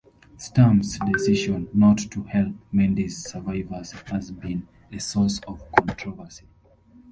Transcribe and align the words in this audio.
Stump's 0.35 0.97
decision 1.13 1.69
not 1.75 1.99
to 2.09 2.23
help 2.23 2.55
"Mendi"s 2.73 3.17
survivors 3.17 3.91
has 3.91 4.31
been 4.31 4.67
a 4.91 4.99
source 4.99 5.37
of 5.47 5.61
controversy. 5.73 6.47